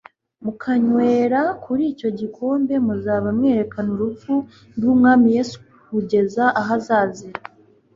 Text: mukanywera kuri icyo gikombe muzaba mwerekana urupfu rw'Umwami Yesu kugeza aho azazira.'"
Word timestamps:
mukanywera 0.43 1.41
kuri 1.63 1.83
icyo 1.93 2.09
gikombe 2.19 2.73
muzaba 2.85 3.27
mwerekana 3.37 3.89
urupfu 3.95 4.33
rw'Umwami 4.75 5.27
Yesu 5.35 5.55
kugeza 5.89 6.43
aho 6.59 6.71
azazira.'" 6.79 7.41